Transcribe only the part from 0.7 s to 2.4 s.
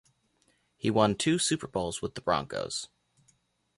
He won two Super Bowls with the